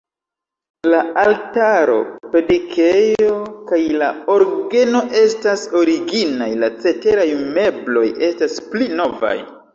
La 0.91 1.01
altaro, 1.23 1.97
predikejo 2.35 3.35
kaj 3.73 3.79
la 4.03 4.07
orgeno 4.37 5.03
estas 5.21 5.67
originaj, 5.83 6.49
la 6.65 6.73
ceteraj 6.81 7.29
mebloj 7.61 8.09
estas 8.31 8.59
pli 8.75 8.91
novaj. 9.05 9.37